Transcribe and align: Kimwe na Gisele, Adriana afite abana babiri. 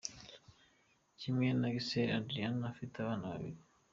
Kimwe 1.19 1.47
na 1.59 1.67
Gisele, 1.75 2.15
Adriana 2.19 2.63
afite 2.71 2.95
abana 2.99 3.25
babiri. 3.31 3.59